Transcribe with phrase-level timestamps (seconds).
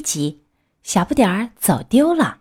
[0.00, 0.42] 急，
[0.82, 2.38] 小不点儿走丢了。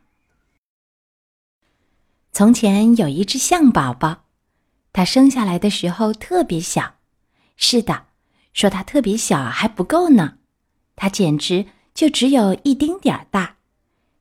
[2.32, 4.24] 从前有一只象宝宝，
[4.94, 6.96] 它生下来的时候特别小。
[7.58, 8.06] 是的，
[8.54, 10.38] 说它特别小还不够呢，
[10.96, 13.58] 它简直就只有一丁点儿大，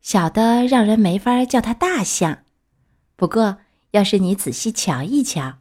[0.03, 2.39] 小的让人没法叫它大象。
[3.15, 3.59] 不过，
[3.93, 5.59] 要是你仔细瞧一瞧，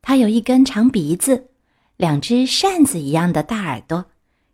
[0.00, 1.50] 它有一根长鼻子，
[1.96, 4.06] 两只扇子一样的大耳朵。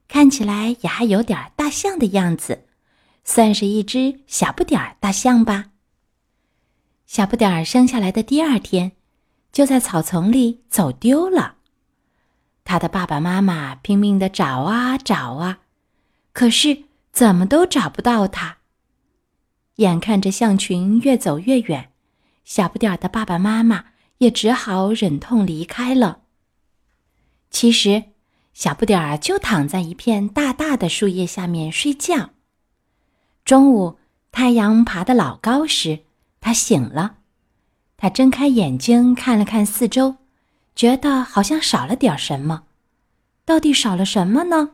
[0.08, 2.66] 看起来也还有点大象的样子，
[3.24, 5.70] 算是一只小不点儿大象吧。
[7.06, 8.92] 小不点儿生下来的第二天，
[9.50, 11.56] 就在草丛里走丢了。
[12.64, 15.60] 他的爸爸妈妈拼命的找啊找啊，
[16.34, 18.58] 可是怎么都找不到他。
[19.76, 21.92] 眼看着象群越走越远，
[22.44, 23.86] 小不点儿的爸爸妈妈
[24.18, 26.24] 也只好忍痛离开了。
[27.48, 28.13] 其实。
[28.54, 32.30] 小不点儿就躺在一片大大的树叶下面睡觉。
[33.44, 33.98] 中午
[34.30, 36.04] 太阳爬得老高时，
[36.40, 37.16] 他醒了。
[37.96, 40.16] 他睁开眼睛看了看四周，
[40.76, 42.62] 觉得好像少了点什么。
[43.44, 44.70] 到底少了什么呢？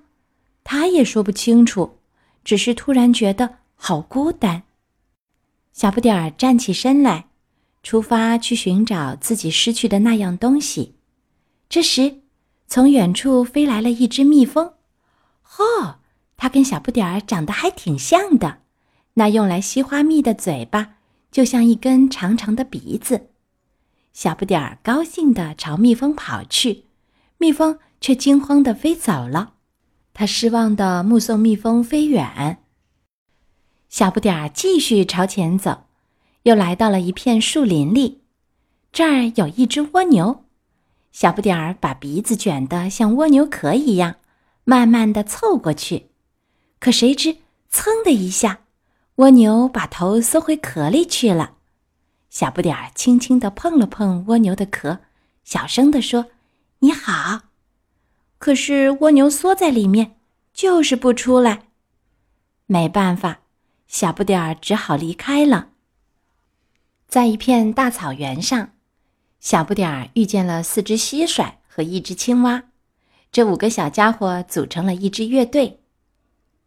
[0.62, 1.98] 他也说不清楚，
[2.44, 4.64] 只是突然觉得好孤单。
[5.72, 7.28] 小不点儿站起身来，
[7.82, 10.96] 出发去寻找自己失去的那样东西。
[11.70, 12.20] 这时。
[12.72, 14.74] 从远处飞来了一只蜜蜂，
[15.44, 15.96] 嚯，
[16.36, 18.58] 它跟小不点儿长得还挺像的。
[19.14, 20.94] 那用来吸花蜜的嘴巴，
[21.32, 23.30] 就像一根长长的鼻子。
[24.12, 26.84] 小不点儿高兴地朝蜜蜂跑去，
[27.38, 29.54] 蜜蜂却惊慌地飞走了。
[30.14, 32.62] 他失望地目送蜜蜂飞远。
[33.88, 35.86] 小不点儿继续朝前走，
[36.44, 38.20] 又来到了一片树林里，
[38.92, 40.44] 这儿有一只蜗牛。
[41.12, 44.16] 小不点儿把鼻子卷得像蜗牛壳一样，
[44.64, 46.06] 慢慢的凑过去，
[46.78, 47.38] 可谁知
[47.70, 48.60] 噌的一下，
[49.16, 51.54] 蜗牛把头缩回壳里去了。
[52.30, 55.00] 小不点儿轻轻地碰了碰蜗牛的壳，
[55.42, 56.26] 小声地说
[56.78, 57.40] ：“你好。”
[58.38, 60.16] 可是蜗牛缩在里面，
[60.54, 61.64] 就是不出来。
[62.66, 63.40] 没办法，
[63.88, 65.70] 小不点儿只好离开了。
[67.08, 68.70] 在一片大草原上。
[69.40, 72.64] 小不点儿遇见了四只蟋蟀和一只青蛙，
[73.32, 75.80] 这五个小家伙组成了一支乐队。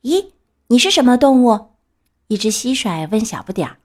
[0.02, 0.32] 咦，
[0.68, 1.70] 你是什么动物？
[2.28, 3.78] 一只蟋蟀问小不点儿：“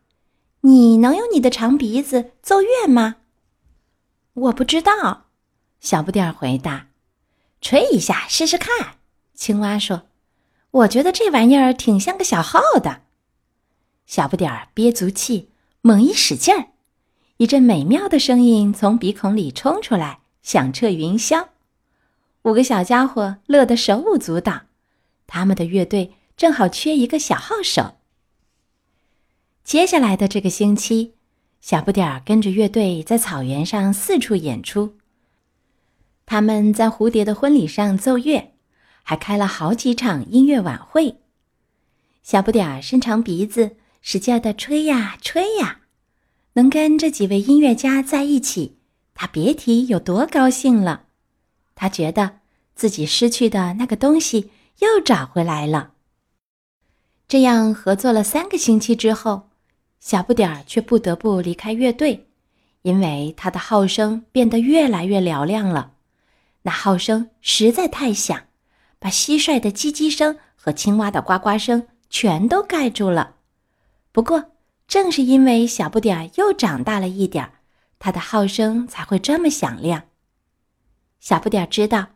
[0.62, 3.16] 你能用你的长鼻子奏乐吗？”
[4.32, 5.26] 我不知道，
[5.80, 6.86] 小不点儿回答
[7.60, 8.96] ：“吹一下试试看。”
[9.34, 10.06] 青蛙说
[10.70, 13.02] ：“我觉得这玩意儿挺像个小号的。”
[14.06, 15.50] 小不点儿憋足气，
[15.82, 16.68] 猛一使劲儿。
[17.38, 21.46] 一阵美妙的声音从鼻孔里冲出来，响彻云霄。
[22.42, 24.62] 五个小家伙乐得手舞足蹈，
[25.28, 27.98] 他们的乐队正好缺一个小号手。
[29.62, 31.14] 接下来的这个星期，
[31.60, 34.96] 小不点儿跟着乐队在草原上四处演出。
[36.26, 38.54] 他们在蝴蝶的婚礼上奏乐，
[39.04, 41.20] 还开了好几场音乐晚会。
[42.24, 45.82] 小不点儿伸长鼻子，使劲的吹呀吹呀。
[46.58, 48.78] 能跟这几位音乐家在一起，
[49.14, 51.04] 他别提有多高兴了。
[51.76, 52.40] 他觉得
[52.74, 55.92] 自己失去的那个东西又找回来了。
[57.28, 59.50] 这样合作了三个星期之后，
[60.00, 62.26] 小不点儿却不得不离开乐队，
[62.82, 65.92] 因为他的号声变得越来越嘹亮了。
[66.62, 68.46] 那号声实在太响，
[68.98, 73.36] 把蟋蟀的叽叽声和青蛙的呱呱声全都盖住了。
[74.10, 74.46] 不过，
[74.88, 77.52] 正是因为小不点儿又长大了一点儿，
[77.98, 80.04] 他的号声才会这么响亮。
[81.20, 82.06] 小不点儿知道，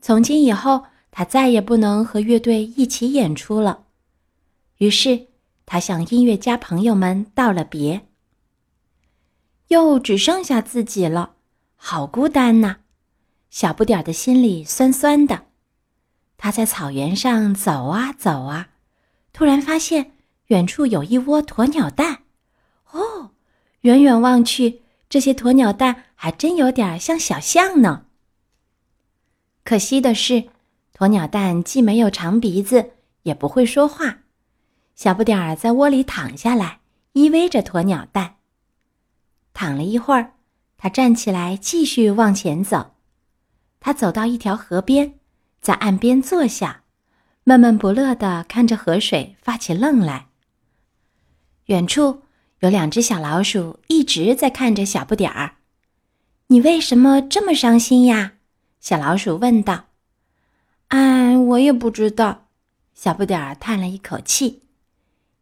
[0.00, 3.84] 从今以后他再也不能和乐队一起演出了。
[4.78, 5.28] 于是，
[5.64, 8.06] 他向音乐家朋友们道了别。
[9.68, 11.34] 又只剩下自己了，
[11.76, 12.78] 好孤单呐！
[13.48, 15.44] 小不点儿的心里酸酸的。
[16.36, 18.70] 他在草原上走啊走啊，
[19.32, 20.17] 突然发现。
[20.48, 22.22] 远处有一窝鸵鸟蛋，
[22.92, 23.30] 哦，
[23.82, 28.06] 远远望去，这些鸵鸟蛋还真有点像小象呢。
[29.62, 30.48] 可惜的是，
[30.96, 32.92] 鸵鸟蛋既没有长鼻子，
[33.24, 34.20] 也不会说话。
[34.94, 36.80] 小不点儿在窝里躺下来，
[37.12, 38.36] 依偎着鸵鸟蛋。
[39.52, 40.32] 躺了一会儿，
[40.78, 42.94] 他站起来继续往前走。
[43.80, 45.18] 他走到一条河边，
[45.60, 46.84] 在岸边坐下，
[47.44, 50.27] 闷闷不乐地看着河水发起愣来。
[51.68, 52.22] 远处
[52.60, 55.56] 有两只小老鼠一直在看着小不点儿。
[56.46, 58.32] 你为什么这么伤心呀？
[58.80, 59.84] 小老鼠问道。
[60.88, 62.46] “哎，我也不知道。”
[62.94, 64.62] 小不点儿叹了一口气。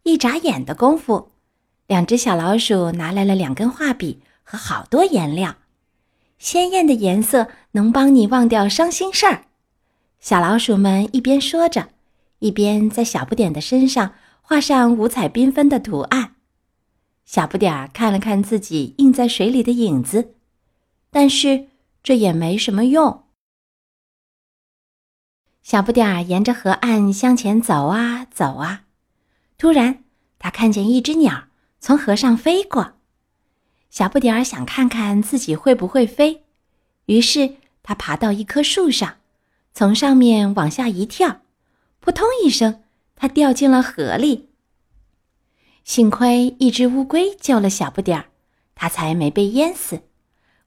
[0.03, 1.31] 一眨眼的功夫，
[1.87, 5.55] 两只小老鼠拿来了两根画笔和好多颜料。
[6.39, 9.45] 鲜艳的颜色能帮你忘掉伤心事儿。
[10.19, 11.91] 小老鼠们一边说着，
[12.41, 14.15] 一边在小不点的身上
[14.49, 16.37] 画上五彩缤纷的图案。
[17.25, 20.37] 小不点儿看了看自己映在水里的影子，
[21.11, 21.67] 但是
[22.05, 23.25] 这也没什么用。
[25.65, 28.85] 小不点儿沿着河岸向前走啊走啊，
[29.59, 30.05] 突然，
[30.39, 31.49] 他看见一只鸟
[31.81, 32.93] 从河上飞过。
[33.91, 36.45] 小不点儿想看看自己会不会飞，
[37.07, 39.17] 于是他爬到一棵树上，
[39.75, 41.41] 从上面往下一跳，
[41.99, 42.85] 扑通一声，
[43.17, 44.51] 他掉进了河里。
[45.83, 48.27] 幸亏一只乌龟救了小不点儿，
[48.75, 50.03] 他才没被淹死。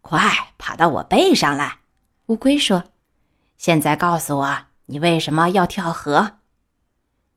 [0.01, 0.19] 快
[0.57, 1.79] 爬到我背上来，
[2.25, 2.85] 乌龟说
[3.57, 6.39] ：“现在告诉我。”你为什么要跳河？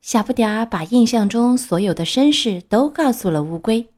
[0.01, 3.93] 小不点儿把印象中所有的身世都告诉了乌龟，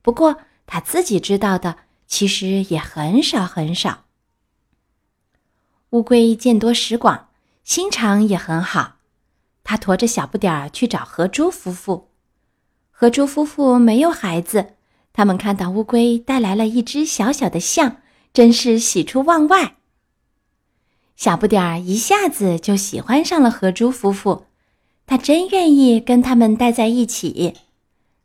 [0.00, 1.76] 不过他自己知道的
[2.06, 4.04] 其实也很少很少。
[5.90, 7.28] 乌龟见多识广，
[7.62, 8.93] 心肠也很好，
[9.64, 12.10] 他驮着小不点儿去找河猪夫妇。
[12.90, 14.74] 河猪夫妇没有孩子，
[15.12, 17.96] 他们看到乌龟带来了一只小小的象，
[18.32, 19.74] 真是喜出望外。
[21.16, 24.46] 小不点儿一下子就喜欢上了河猪夫妇，
[25.06, 27.54] 他真愿意跟他们待在一起。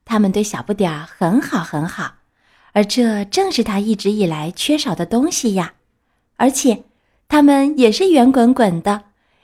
[0.06, 2.16] 他们对小不点儿很好很好，
[2.74, 5.74] 而这正是他一直以来缺少的东西呀。
[6.38, 6.84] 而且，
[7.28, 9.04] 他们也是圆滚滚的，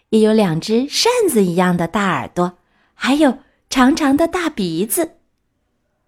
[0.09, 2.57] 也有两只扇子一样的大耳朵，
[2.93, 5.17] 还有长长的大鼻子。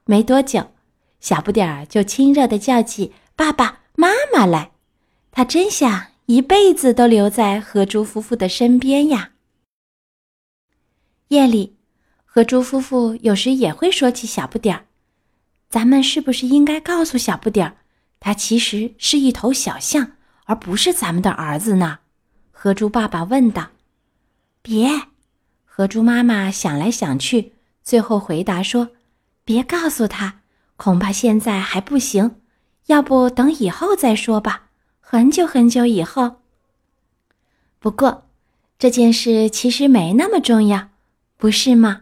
[0.06, 0.72] 没多久，
[1.20, 4.72] 小不点儿就亲热的叫起爸爸妈妈来。
[5.32, 6.08] 他真想。
[6.28, 9.32] 一辈子都留在河猪夫妇的身边呀。
[11.30, 11.78] 夜里，
[12.26, 14.88] 河猪夫妇有时也会说起小不点儿。
[15.70, 17.78] 咱们是不是应该告诉小不点儿，
[18.20, 22.00] 他其实是一头小象，而不是咱们的儿子呢？
[22.52, 23.70] 河猪爸爸问道。
[24.68, 24.90] 别，
[25.64, 27.54] 河猪妈妈想来想去，
[27.84, 28.90] 最后回答说
[29.46, 30.42] ：“别告诉他，
[30.76, 32.42] 恐怕现在还不行，
[32.88, 34.64] 要不等以后再说吧。”
[35.00, 36.42] 很久很久以后。
[37.80, 38.26] 不过，
[38.78, 40.90] 这件事其实没那么重要，
[41.38, 42.02] 不是吗？